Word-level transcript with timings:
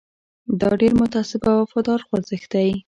دا 0.61 0.69
ډېر 0.81 0.93
متعصب 1.01 1.41
او 1.51 1.57
وفادار 1.63 1.99
خوځښت 2.07 2.49
دی. 2.53 2.69